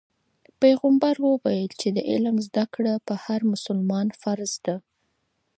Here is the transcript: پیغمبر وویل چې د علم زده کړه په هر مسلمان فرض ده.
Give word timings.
پیغمبر 0.61 1.15
وویل 1.27 1.69
چې 1.79 1.87
د 1.95 1.97
علم 2.11 2.35
زده 2.47 2.65
کړه 2.73 2.93
په 3.07 3.13
هر 3.23 3.41
مسلمان 3.53 4.07
فرض 4.21 4.51
ده. 4.65 4.75